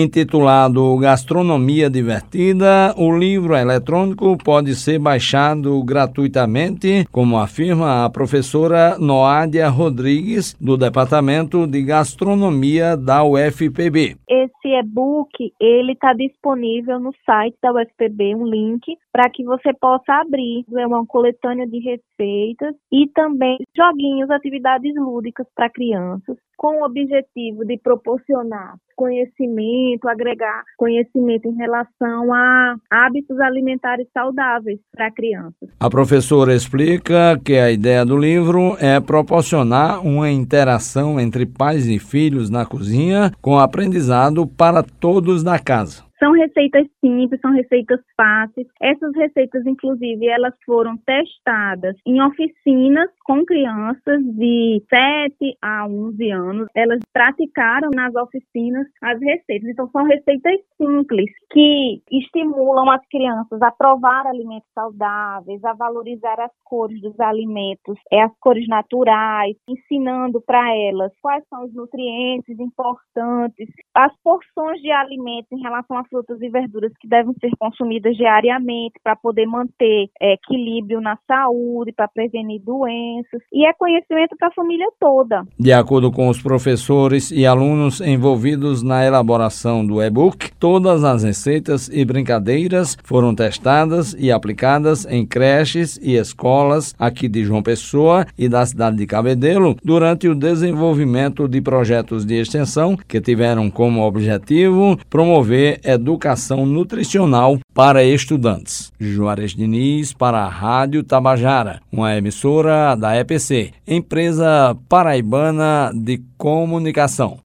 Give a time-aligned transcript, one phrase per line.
[0.00, 9.68] Intitulado Gastronomia Divertida, o livro eletrônico pode ser baixado gratuitamente, como afirma a professora Noádia
[9.68, 14.14] Rodrigues, do Departamento de Gastronomia da UFPB.
[14.30, 20.12] Esse e-book, ele está disponível no site da UFPB, um link para que você possa
[20.20, 20.64] abrir.
[20.76, 27.64] É uma coletânea de receitas e também joguinhos, atividades lúdicas para crianças, com o objetivo
[27.64, 35.70] de proporcionar conhecimento, agregar conhecimento em relação a hábitos alimentares saudáveis para crianças.
[35.78, 42.00] A professora explica que a ideia do livro é proporcionar uma interação entre pais e
[42.00, 46.07] filhos na cozinha com aprendizado para todos na casa.
[46.18, 48.66] São receitas simples, são receitas fáceis.
[48.80, 56.68] Essas receitas, inclusive, elas foram testadas em oficinas com crianças de 7 a 11 anos.
[56.74, 59.68] Elas praticaram nas oficinas as receitas.
[59.68, 66.52] Então, são receitas simples que estimulam as crianças a provar alimentos saudáveis, a valorizar as
[66.64, 73.68] cores dos alimentos, é, as cores naturais, ensinando para elas quais são os nutrientes importantes,
[73.94, 78.94] as porções de alimentos em relação a frutas e verduras que devem ser consumidas diariamente
[79.02, 83.40] para poder manter é, equilíbrio na saúde, para prevenir doenças.
[83.52, 85.46] E é conhecimento para a família toda.
[85.58, 91.88] De acordo com os professores e alunos envolvidos na elaboração do e-book, todas as receitas
[91.88, 98.48] e brincadeiras foram testadas e aplicadas em creches e escolas aqui de João Pessoa e
[98.48, 104.98] da cidade de Cabedelo durante o desenvolvimento de projetos de extensão que tiveram como objetivo
[105.10, 108.90] promover educação nutricional para estudantes.
[108.98, 117.38] Juarez Diniz para a Rádio Tabajara, uma emissora da EPC, empresa paraibana de comunicação.